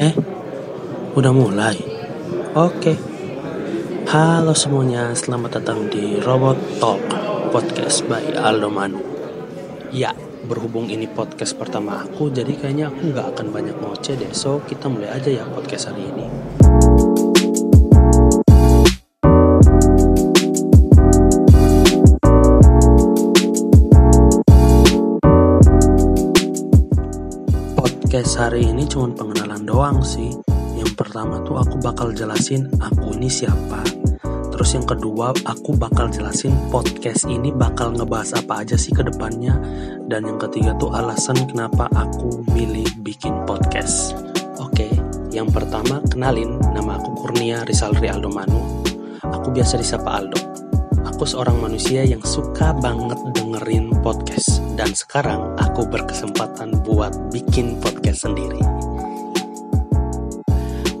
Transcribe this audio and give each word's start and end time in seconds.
Eh, 0.00 0.14
udah 1.14 1.32
mulai. 1.34 1.76
Oke. 2.56 2.98
Halo 4.10 4.58
semuanya, 4.58 5.14
selamat 5.14 5.62
datang 5.62 5.86
di 5.86 6.18
Robot 6.18 6.82
Talk 6.82 6.98
Podcast 7.54 8.02
by 8.10 8.34
Aldo 8.34 8.66
Manu. 8.66 8.98
Ya, 9.94 10.10
berhubung 10.50 10.90
ini 10.90 11.06
podcast 11.06 11.54
pertama 11.54 12.02
aku, 12.02 12.26
jadi 12.34 12.50
kayaknya 12.58 12.90
aku 12.90 13.14
nggak 13.14 13.38
akan 13.38 13.46
banyak 13.54 13.76
ngoceh 13.78 14.18
deh. 14.18 14.34
So, 14.34 14.58
kita 14.66 14.90
mulai 14.90 15.14
aja 15.14 15.30
ya 15.30 15.46
podcast 15.46 15.94
hari 15.94 16.10
ini. 16.10 16.26
Podcast 28.20 28.52
hari 28.52 28.68
ini 28.68 28.84
cuma 28.84 29.08
pengenalan 29.16 29.64
doang 29.64 30.04
sih. 30.04 30.28
Yang 30.76 30.92
pertama 30.92 31.40
tuh 31.40 31.56
aku 31.56 31.80
bakal 31.80 32.12
jelasin 32.12 32.68
aku 32.76 33.16
ini 33.16 33.32
siapa. 33.32 33.80
Terus 34.52 34.76
yang 34.76 34.84
kedua 34.84 35.32
aku 35.48 35.72
bakal 35.72 36.12
jelasin 36.12 36.52
podcast 36.68 37.24
ini 37.24 37.48
bakal 37.48 37.96
ngebahas 37.96 38.44
apa 38.44 38.60
aja 38.60 38.76
sih 38.76 38.92
ke 38.92 39.00
depannya. 39.08 39.56
Dan 40.04 40.28
yang 40.28 40.36
ketiga 40.36 40.76
tuh 40.76 40.92
alasan 40.92 41.48
kenapa 41.48 41.88
aku 41.96 42.44
milih 42.52 42.92
bikin 43.00 43.40
podcast. 43.48 44.12
Oke, 44.60 44.92
yang 45.32 45.48
pertama 45.48 46.04
kenalin 46.12 46.60
nama 46.76 47.00
aku 47.00 47.24
Kurnia 47.24 47.64
Rizal 47.64 47.96
Rialdo 47.96 48.28
Manu. 48.28 48.84
Aku 49.24 49.48
biasa 49.48 49.80
disapa 49.80 50.20
Aldo. 50.20 50.59
Aku 51.08 51.24
seorang 51.24 51.56
manusia 51.64 52.04
yang 52.04 52.20
suka 52.20 52.76
banget 52.76 53.16
dengerin 53.32 53.88
podcast 54.04 54.60
dan 54.76 54.92
sekarang 54.92 55.56
aku 55.56 55.88
berkesempatan 55.88 56.84
buat 56.84 57.16
bikin 57.32 57.80
podcast 57.80 58.28
sendiri. 58.28 58.60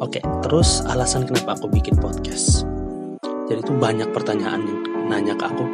Oke, 0.00 0.24
terus 0.40 0.80
alasan 0.88 1.28
kenapa 1.28 1.52
aku 1.60 1.68
bikin 1.68 2.00
podcast. 2.00 2.64
Jadi 3.52 3.60
tuh 3.60 3.76
banyak 3.76 4.08
pertanyaan 4.16 4.64
yang 4.64 4.80
nanya 5.12 5.34
ke 5.36 5.44
aku. 5.44 5.64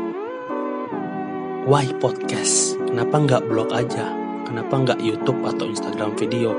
Why 1.71 1.87
podcast? 2.03 2.75
Kenapa 2.91 3.23
nggak 3.23 3.47
blog 3.47 3.71
aja? 3.71 4.11
Kenapa 4.43 4.75
nggak 4.75 4.99
YouTube 5.03 5.39
atau 5.47 5.71
Instagram 5.71 6.19
video? 6.19 6.51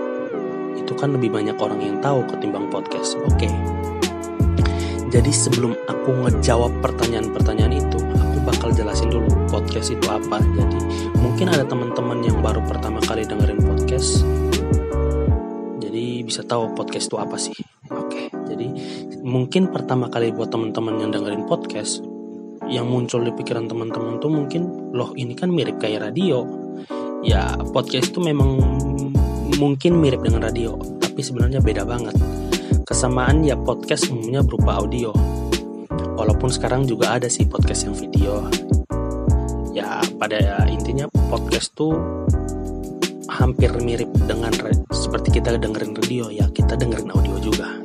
Itu 0.79 0.95
kan 0.95 1.11
lebih 1.11 1.35
banyak 1.35 1.59
orang 1.59 1.83
yang 1.83 1.97
tahu 1.99 2.23
ketimbang 2.31 2.71
podcast. 2.71 3.19
Oke. 3.27 3.51
Jadi 5.07 5.31
sebelum 5.31 5.71
aku 5.87 6.09
ngejawab 6.27 6.83
pertanyaan-pertanyaan 6.83 7.79
itu, 7.79 7.95
aku 7.95 8.37
bakal 8.43 8.75
jelasin 8.75 9.07
dulu 9.07 9.31
podcast 9.47 9.95
itu 9.95 10.03
apa. 10.11 10.43
Jadi 10.43 10.79
mungkin 11.15 11.47
ada 11.47 11.63
teman-teman 11.63 12.19
yang 12.27 12.43
baru 12.43 12.59
pertama 12.67 12.99
kali 12.99 13.23
dengerin 13.23 13.63
podcast. 13.63 14.27
Jadi 15.79 16.27
bisa 16.27 16.43
tahu 16.43 16.75
podcast 16.75 17.07
itu 17.07 17.17
apa 17.23 17.39
sih. 17.39 17.55
Oke. 17.87 18.27
Jadi 18.51 18.67
mungkin 19.23 19.71
pertama 19.71 20.11
kali 20.11 20.35
buat 20.35 20.51
teman-teman 20.51 20.99
yang 20.99 21.15
dengerin 21.15 21.47
podcast, 21.47 22.03
yang 22.67 22.91
muncul 22.91 23.23
di 23.23 23.31
pikiran 23.31 23.71
teman-teman 23.71 24.19
tuh 24.19 24.27
mungkin 24.27 24.91
loh 24.91 25.15
ini 25.15 25.39
kan 25.39 25.47
mirip 25.47 25.79
kayak 25.79 26.03
radio. 26.03 26.43
Ya 27.23 27.55
podcast 27.71 28.11
itu 28.11 28.19
memang 28.19 28.59
mungkin 29.55 30.03
mirip 30.03 30.19
dengan 30.19 30.43
radio, 30.51 30.75
tapi 30.99 31.23
sebenarnya 31.23 31.63
beda 31.63 31.87
banget 31.87 32.46
Kesamaan 32.87 33.43
ya 33.43 33.59
podcast 33.59 34.07
umumnya 34.07 34.39
berupa 34.39 34.79
audio. 34.79 35.11
Walaupun 36.15 36.47
sekarang 36.47 36.87
juga 36.87 37.19
ada 37.19 37.27
sih 37.27 37.43
podcast 37.43 37.83
yang 37.83 37.91
video. 37.99 38.47
Ya 39.75 39.99
pada 40.15 40.63
intinya 40.71 41.11
podcast 41.27 41.75
tuh 41.75 41.99
hampir 43.27 43.75
mirip 43.83 44.07
dengan 44.23 44.55
seperti 44.87 45.35
kita 45.35 45.59
dengerin 45.59 45.99
radio 45.99 46.31
ya 46.31 46.47
kita 46.47 46.79
dengerin 46.79 47.11
audio 47.11 47.35
juga. 47.43 47.75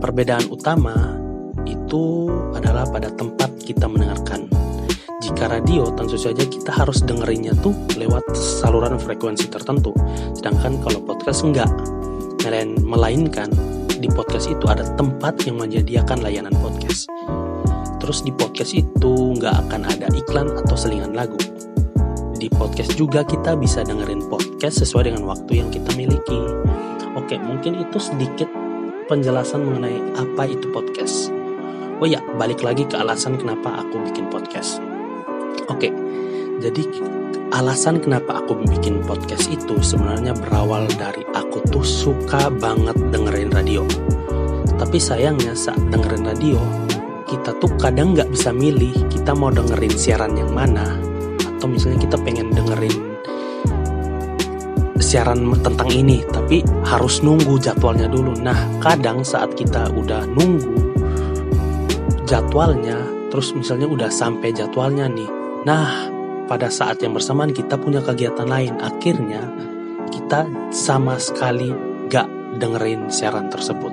Perbedaan 0.00 0.48
utama 0.48 1.20
itu 1.68 2.32
adalah 2.56 2.88
pada 2.88 3.12
tempat 3.12 3.60
kita 3.60 3.84
mendengarkan. 3.92 4.48
Jika 5.20 5.52
radio 5.52 5.92
tentu 5.92 6.16
saja 6.16 6.48
kita 6.48 6.72
harus 6.72 7.04
dengerinnya 7.04 7.52
tuh 7.60 7.76
lewat 8.00 8.24
saluran 8.32 8.96
frekuensi 8.96 9.52
tertentu. 9.52 9.92
Sedangkan 10.32 10.80
kalau 10.80 11.04
podcast 11.04 11.44
enggak. 11.44 11.68
Melainkan 12.84 13.48
di 13.98 14.08
podcast 14.12 14.50
itu 14.50 14.64
ada 14.68 14.84
tempat 14.96 15.44
yang 15.48 15.60
menyediakan 15.60 16.20
layanan 16.20 16.52
podcast. 16.60 17.08
Terus 18.04 18.20
di 18.20 18.32
podcast 18.36 18.76
itu 18.76 19.12
nggak 19.40 19.54
akan 19.64 19.88
ada 19.88 20.12
iklan 20.12 20.52
atau 20.52 20.76
selingan 20.76 21.16
lagu. 21.16 21.40
Di 22.36 22.52
podcast 22.52 22.92
juga 23.00 23.24
kita 23.24 23.56
bisa 23.56 23.80
dengerin 23.80 24.28
podcast 24.28 24.84
sesuai 24.84 25.08
dengan 25.08 25.24
waktu 25.24 25.64
yang 25.64 25.72
kita 25.72 25.88
miliki. 25.96 26.40
Oke, 27.16 27.40
mungkin 27.40 27.80
itu 27.80 27.96
sedikit 27.96 28.50
penjelasan 29.08 29.64
mengenai 29.64 30.20
apa 30.20 30.44
itu 30.52 30.68
podcast. 30.68 31.32
Oh 32.04 32.08
ya, 32.08 32.20
balik 32.36 32.60
lagi 32.60 32.84
ke 32.84 33.00
alasan 33.00 33.40
kenapa 33.40 33.80
aku 33.80 33.96
bikin 34.04 34.28
podcast. 34.28 34.84
Oke, 35.72 35.88
jadi 36.60 36.84
alasan 37.56 38.04
kenapa 38.04 38.44
aku 38.44 38.60
bikin 38.68 39.00
podcast 39.08 39.48
itu 39.48 39.80
sebenarnya 39.80 40.36
berawal 40.36 40.84
dari 41.00 41.23
aku 41.44 41.60
tuh 41.68 41.84
suka 41.84 42.48
banget 42.48 42.96
dengerin 43.12 43.52
radio. 43.52 43.84
Tapi 44.80 44.96
sayangnya 44.96 45.52
saat 45.52 45.78
dengerin 45.92 46.24
radio, 46.24 46.58
kita 47.28 47.52
tuh 47.60 47.70
kadang 47.76 48.16
nggak 48.16 48.32
bisa 48.32 48.50
milih 48.50 48.92
kita 49.12 49.36
mau 49.36 49.52
dengerin 49.52 49.92
siaran 49.92 50.32
yang 50.34 50.50
mana. 50.50 50.96
Atau 51.56 51.68
misalnya 51.68 52.00
kita 52.08 52.16
pengen 52.24 52.50
dengerin 52.50 52.96
siaran 54.98 55.52
tentang 55.60 55.90
ini, 55.92 56.24
tapi 56.32 56.64
harus 56.88 57.20
nunggu 57.20 57.60
jadwalnya 57.60 58.08
dulu. 58.08 58.34
Nah, 58.40 58.56
kadang 58.80 59.20
saat 59.22 59.52
kita 59.52 59.92
udah 59.92 60.24
nunggu 60.26 60.74
jadwalnya, 62.24 62.98
terus 63.28 63.52
misalnya 63.52 63.86
udah 63.86 64.10
sampai 64.10 64.50
jadwalnya 64.50 65.06
nih. 65.12 65.28
Nah, 65.68 66.08
pada 66.44 66.68
saat 66.68 67.00
yang 67.00 67.16
bersamaan 67.16 67.52
kita 67.52 67.76
punya 67.80 68.00
kegiatan 68.04 68.48
lain. 68.48 68.76
Akhirnya 68.80 69.73
kita 70.14 70.46
sama 70.70 71.18
sekali 71.18 71.74
gak 72.06 72.30
dengerin 72.62 73.10
siaran 73.10 73.50
tersebut. 73.50 73.90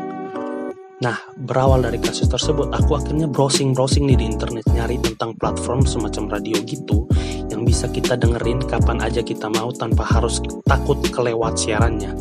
Nah, 1.02 1.18
berawal 1.34 1.82
dari 1.82 1.98
kasus 1.98 2.30
tersebut, 2.30 2.70
aku 2.70 2.94
akhirnya 2.94 3.26
browsing-browsing 3.26 4.06
nih 4.06 4.22
di 4.22 4.26
internet 4.30 4.62
nyari 4.70 5.02
tentang 5.02 5.34
platform 5.34 5.81
semacam 5.81 6.38
radio 6.38 6.62
gitu 6.62 7.10
yang 7.50 7.66
bisa 7.66 7.90
kita 7.90 8.14
dengerin 8.14 8.62
kapan 8.70 9.02
aja 9.02 9.26
kita 9.26 9.50
mau 9.50 9.74
tanpa 9.74 10.06
harus 10.06 10.38
takut 10.70 11.02
kelewat 11.02 11.58
siarannya. 11.58 12.14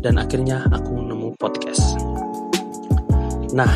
Dan 0.00 0.16
akhirnya 0.16 0.64
aku 0.72 0.96
nemu 0.96 1.36
podcast. 1.36 2.00
Nah, 3.52 3.68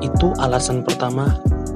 itu 0.00 0.32
alasan 0.40 0.80
pertama 0.80 1.28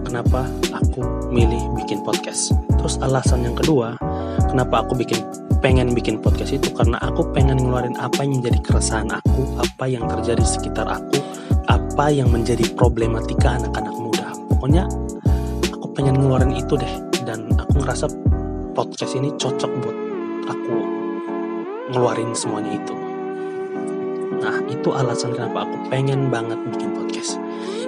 kenapa 0.09 0.49
aku 0.73 1.05
milih 1.29 1.77
bikin 1.77 2.01
podcast. 2.01 2.57
Terus 2.81 2.97
alasan 3.05 3.45
yang 3.45 3.53
kedua, 3.53 4.01
kenapa 4.49 4.81
aku 4.81 4.97
bikin 4.97 5.21
pengen 5.61 5.93
bikin 5.93 6.17
podcast 6.19 6.57
itu 6.57 6.73
karena 6.73 6.97
aku 7.05 7.21
pengen 7.37 7.61
ngeluarin 7.61 7.93
apa 8.01 8.25
yang 8.25 8.41
menjadi 8.41 8.59
keresahan 8.65 9.13
aku, 9.13 9.61
apa 9.61 9.85
yang 9.85 10.09
terjadi 10.09 10.41
di 10.41 10.49
sekitar 10.49 10.89
aku, 10.89 11.21
apa 11.69 12.09
yang 12.09 12.33
menjadi 12.33 12.65
problematika 12.73 13.61
anak-anak 13.61 13.95
muda. 13.95 14.27
Pokoknya 14.49 14.89
aku 15.69 15.87
pengen 15.93 16.17
ngeluarin 16.17 16.57
itu 16.57 16.81
deh 16.81 16.95
dan 17.29 17.45
aku 17.61 17.85
ngerasa 17.85 18.09
podcast 18.73 19.13
ini 19.13 19.29
cocok 19.37 19.71
buat 19.85 19.97
aku 20.49 20.77
ngeluarin 21.93 22.33
semuanya 22.33 22.81
itu. 22.81 22.95
Nah, 24.41 24.57
itu 24.73 24.89
alasan 24.97 25.37
kenapa 25.37 25.69
aku 25.69 25.77
pengen 25.93 26.33
banget 26.33 26.57
bikin 26.73 26.97
podcast. 26.97 27.37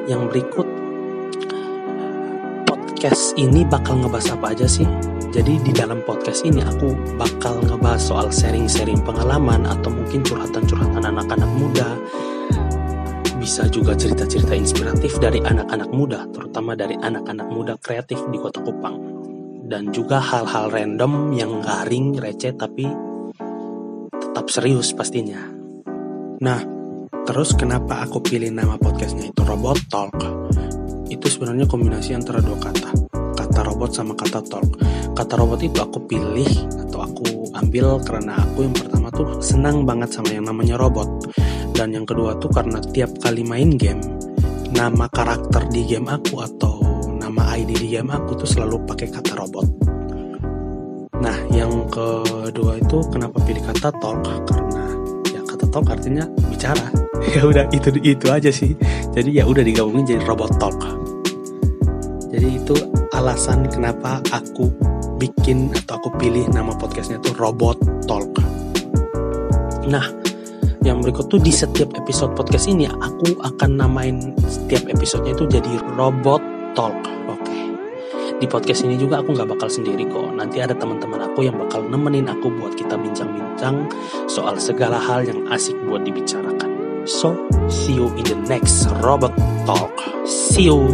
Yang 0.05 0.29
berikut 0.29 0.69
podcast 2.69 3.33
ini 3.41 3.65
bakal 3.65 3.97
ngebahas 3.97 4.37
apa 4.37 4.53
aja 4.53 4.69
sih? 4.69 4.85
Jadi 5.33 5.65
di 5.65 5.73
dalam 5.73 6.05
podcast 6.05 6.45
ini 6.45 6.61
aku 6.61 6.93
bakal 7.17 7.65
ngebahas 7.65 8.05
soal 8.05 8.29
sharing-sharing 8.29 9.01
pengalaman 9.01 9.65
atau 9.65 9.89
mungkin 9.89 10.21
curhatan-curhatan 10.21 11.09
anak-anak 11.09 11.49
muda. 11.57 11.89
Bisa 13.41 13.65
juga 13.73 13.97
cerita-cerita 13.97 14.53
inspiratif 14.53 15.17
dari 15.17 15.41
anak-anak 15.41 15.89
muda, 15.89 16.29
terutama 16.29 16.77
dari 16.77 17.01
anak-anak 17.01 17.49
muda 17.49 17.75
kreatif 17.81 18.21
di 18.29 18.37
Kota 18.37 18.61
Kupang. 18.61 18.97
Dan 19.65 19.89
juga 19.89 20.21
hal-hal 20.21 20.69
random 20.69 21.33
yang 21.33 21.65
garing, 21.65 22.21
receh 22.21 22.53
tapi 22.53 22.85
tetap 24.13 24.47
serius 24.53 24.93
pastinya. 24.93 25.49
Nah, 26.45 26.61
terus 27.25 27.57
kenapa 27.57 28.05
aku 28.05 28.21
pilih 28.21 28.53
nama 28.53 28.77
podcastnya 28.77 29.33
itu 29.33 29.41
Robot 29.41 29.81
Talk? 29.89 30.13
itu 31.13 31.29
sebenarnya 31.29 31.69
kombinasi 31.69 32.17
antara 32.17 32.41
dua 32.41 32.57
kata 32.57 32.89
kata 33.37 33.61
robot 33.69 33.91
sama 33.93 34.17
kata 34.17 34.41
talk 34.49 34.81
kata 35.13 35.39
robot 35.39 35.61
itu 35.63 35.79
aku 35.81 35.99
pilih 36.09 36.49
atau 36.89 37.05
aku 37.05 37.25
ambil 37.53 38.01
karena 38.03 38.41
aku 38.41 38.65
yang 38.65 38.75
pertama 38.77 39.09
tuh 39.13 39.27
senang 39.45 39.85
banget 39.85 40.11
sama 40.13 40.31
yang 40.33 40.49
namanya 40.49 40.77
robot. 40.81 41.09
Dan 41.73 41.97
yang 41.97 42.05
kedua 42.05 42.37
tuh 42.37 42.53
karena 42.53 42.79
tiap 42.93 43.11
kali 43.21 43.43
main 43.45 43.77
game 43.77 44.03
nama 44.73 45.09
karakter 45.09 45.69
di 45.73 45.85
game 45.85 46.09
aku 46.09 46.41
atau 46.45 46.81
nama 47.17 47.57
ID 47.57 47.77
di 47.77 47.89
game 47.97 48.13
aku 48.13 48.37
tuh 48.41 48.49
selalu 48.49 48.81
pakai 48.89 49.09
kata 49.09 49.33
robot. 49.37 49.67
Nah 51.23 51.37
yang 51.55 51.87
kedua 51.89 52.81
itu 52.81 52.99
kenapa 53.09 53.37
pilih 53.45 53.63
kata 53.65 53.89
talk? 54.01 54.21
Karena 54.49 54.73
talk 55.73 55.89
artinya 55.89 56.29
bicara. 56.53 56.87
Ya 57.23 57.47
udah 57.47 57.71
itu 57.71 57.89
itu 58.03 58.27
aja 58.29 58.51
sih. 58.51 58.75
Jadi 59.15 59.39
ya 59.39 59.47
udah 59.47 59.63
digabungin 59.63 60.05
jadi 60.05 60.27
robot 60.27 60.59
talk. 60.59 60.75
Jadi 62.35 62.59
itu 62.59 62.75
alasan 63.15 63.71
kenapa 63.71 64.19
aku 64.35 64.75
bikin 65.23 65.71
atau 65.71 66.03
aku 66.03 66.11
pilih 66.19 66.51
nama 66.51 66.75
podcastnya 66.75 67.23
itu 67.23 67.31
robot 67.39 67.79
talk. 68.11 68.27
Nah 69.87 70.03
yang 70.83 70.99
berikut 70.99 71.31
tuh 71.31 71.39
di 71.39 71.55
setiap 71.55 71.95
episode 71.95 72.35
podcast 72.35 72.67
ini 72.67 72.91
aku 72.91 73.39
akan 73.39 73.79
namain 73.79 74.35
setiap 74.51 74.83
episodenya 74.91 75.39
itu 75.39 75.47
jadi 75.47 75.79
robot 75.95 76.43
talk. 76.75 76.99
Oke. 77.31 77.55
Di 78.43 78.51
podcast 78.51 78.83
ini 78.83 78.99
juga 78.99 79.23
aku 79.23 79.39
nggak 79.39 79.47
bakal 79.55 79.71
sendiri 79.71 80.03
kok. 80.11 80.35
Nanti 80.35 80.59
ada 80.59 80.75
teman-teman 80.75 81.23
aku 81.23 81.47
yang 81.47 81.55
bakal 81.55 81.87
nemenin 81.87 82.27
aku 82.27 82.51
buat 82.59 82.75
kita 82.75 82.99
bincang-bincang 82.99 83.87
soal 84.27 84.59
segala 84.59 84.99
hal 84.99 85.23
yang 85.23 85.47
asik 85.55 85.79
buat 85.87 86.03
dibicarakan. 86.03 86.75
So 87.07 87.39
see 87.71 87.95
you 87.95 88.11
in 88.19 88.27
the 88.27 88.39
next 88.51 88.91
robot 89.07 89.31
talk. 89.71 89.95
See 90.27 90.67
you 90.67 90.91